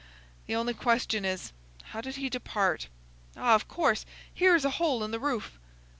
The 0.47 0.55
only 0.55 0.73
question 0.73 1.25
is, 1.25 1.51
how 1.83 2.01
did 2.01 2.15
he 2.15 2.27
depart? 2.27 2.87
Ah, 3.37 3.53
of 3.53 3.67
course, 3.67 4.03
here 4.33 4.55
is 4.55 4.65
a 4.65 4.71
hole 4.81 5.03
in 5.03 5.11
the 5.11 5.19
roof." 5.19 5.59